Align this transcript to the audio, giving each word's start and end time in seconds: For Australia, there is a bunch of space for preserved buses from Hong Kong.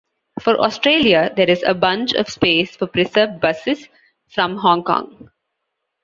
For 0.41 0.57
Australia, 0.59 1.31
there 1.37 1.47
is 1.47 1.61
a 1.61 1.75
bunch 1.75 2.13
of 2.15 2.27
space 2.27 2.75
for 2.75 2.87
preserved 2.87 3.39
buses 3.39 3.87
from 4.29 4.57
Hong 4.57 4.81
Kong. 4.83 5.29